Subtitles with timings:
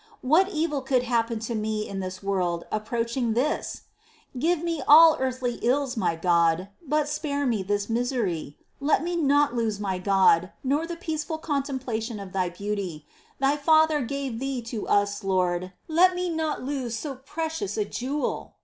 [0.21, 3.81] What evil could happen to me in this world approaching this?
[4.39, 8.57] Give me all earthly ills, my God, but spare me this misery!
[8.61, 13.05] ® Let me not lose my God, nor the peaceful contemplation of Thy beauty:
[13.39, 18.55] Thy Father gave Thee to us, Lord; let me not lose so precious a Jewel